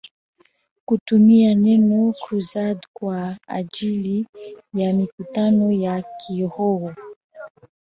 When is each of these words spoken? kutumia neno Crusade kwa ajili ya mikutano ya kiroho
kutumia 0.85 1.55
neno 1.55 2.13
Crusade 2.13 2.81
kwa 2.93 3.37
ajili 3.47 4.27
ya 4.73 4.93
mikutano 4.93 5.71
ya 5.71 6.01
kiroho 6.01 6.93